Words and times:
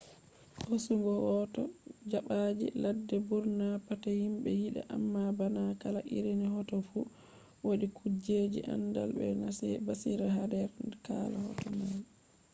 hosugo 0.67 1.11
hoto 1.25 1.61
dabbaji 2.11 2.67
ladde 2.83 3.17
burna 3.27 3.67
pat 3.87 4.03
himbe 4.21 4.49
yida 4.61 4.81
amma 4.95 5.21
bana 5.39 5.63
kala 5.81 6.01
irin 6.17 6.41
hoto 6.55 6.75
fu 6.87 6.99
wadi 7.67 7.87
kujjeji 7.97 8.59
andal 8.73 9.09
be 9.17 9.27
basira 9.87 10.27
hader 10.37 10.69
kala 11.07 11.37
hoto 11.45 11.67
mai 11.77 11.99